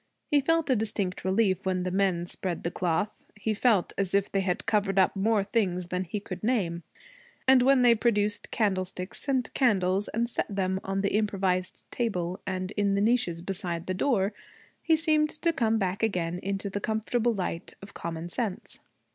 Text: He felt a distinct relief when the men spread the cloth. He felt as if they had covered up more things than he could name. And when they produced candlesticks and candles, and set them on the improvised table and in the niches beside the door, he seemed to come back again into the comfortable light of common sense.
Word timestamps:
He 0.31 0.41
felt 0.41 0.67
a 0.71 0.75
distinct 0.75 1.23
relief 1.23 1.63
when 1.63 1.83
the 1.83 1.91
men 1.91 2.25
spread 2.25 2.63
the 2.63 2.71
cloth. 2.71 3.27
He 3.35 3.53
felt 3.53 3.93
as 3.99 4.15
if 4.15 4.31
they 4.31 4.39
had 4.39 4.65
covered 4.65 4.97
up 4.97 5.15
more 5.15 5.43
things 5.43 5.89
than 5.89 6.05
he 6.05 6.19
could 6.19 6.43
name. 6.43 6.81
And 7.47 7.61
when 7.61 7.83
they 7.83 7.93
produced 7.93 8.49
candlesticks 8.49 9.27
and 9.29 9.53
candles, 9.53 10.07
and 10.07 10.27
set 10.27 10.47
them 10.49 10.79
on 10.83 11.01
the 11.01 11.13
improvised 11.13 11.83
table 11.91 12.39
and 12.47 12.71
in 12.71 12.95
the 12.95 13.01
niches 13.01 13.43
beside 13.43 13.85
the 13.85 13.93
door, 13.93 14.33
he 14.81 14.95
seemed 14.95 15.29
to 15.39 15.53
come 15.53 15.77
back 15.77 16.01
again 16.01 16.39
into 16.41 16.67
the 16.71 16.81
comfortable 16.81 17.35
light 17.35 17.75
of 17.83 17.93
common 17.93 18.27
sense. 18.27 18.79